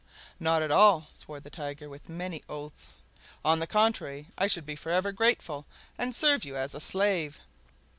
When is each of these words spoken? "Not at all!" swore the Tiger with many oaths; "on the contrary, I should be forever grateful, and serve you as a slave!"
"Not 0.39 0.63
at 0.63 0.71
all!" 0.71 1.09
swore 1.11 1.39
the 1.39 1.51
Tiger 1.51 1.87
with 1.87 2.09
many 2.09 2.41
oaths; 2.49 2.97
"on 3.45 3.59
the 3.59 3.67
contrary, 3.67 4.29
I 4.35 4.47
should 4.47 4.65
be 4.65 4.75
forever 4.75 5.11
grateful, 5.11 5.67
and 5.95 6.15
serve 6.15 6.43
you 6.43 6.57
as 6.57 6.73
a 6.73 6.79
slave!" 6.81 7.39